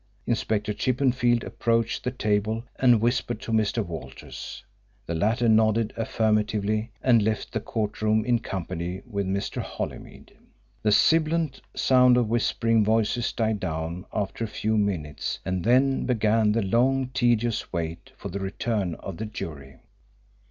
Inspector 0.25 0.73
Chippenfield 0.73 1.43
approached 1.43 2.03
the 2.03 2.09
table 2.09 2.63
and 2.77 2.99
whispered 2.99 3.39
to 3.41 3.51
Mr. 3.51 3.85
Walters. 3.85 4.63
The 5.05 5.13
latter 5.13 5.47
nodded 5.47 5.93
affirmatively 5.95 6.89
and 7.03 7.21
left 7.21 7.51
the 7.51 7.59
court 7.59 8.01
room 8.01 8.25
in 8.25 8.39
company 8.39 9.03
with 9.05 9.27
Mr. 9.27 9.61
Holymead. 9.61 10.31
The 10.81 10.91
sibilant 10.91 11.61
sound 11.75 12.17
of 12.17 12.29
whispering 12.29 12.83
voices 12.83 13.31
died 13.31 13.59
down 13.59 14.05
after 14.11 14.43
a 14.43 14.47
few 14.47 14.75
minutes 14.75 15.37
and 15.45 15.63
then 15.63 16.07
began 16.07 16.53
the 16.53 16.63
long 16.63 17.09
tedious 17.09 17.71
wait 17.71 18.11
for 18.17 18.29
the 18.29 18.39
return 18.39 18.95
of 18.95 19.17
the 19.17 19.27
jury. 19.27 19.81